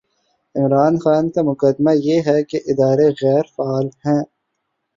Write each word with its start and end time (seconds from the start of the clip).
عمران 0.55 0.93
خان 0.97 1.25
کا 1.29 1.41
مقدمہ 1.41 1.91
یہ 1.97 2.21
ہے 2.25 2.43
کہ 2.43 2.57
ادارے 2.65 3.07
غیر 3.21 3.45
فعال 3.55 3.87
ہیں۔ 4.05 4.21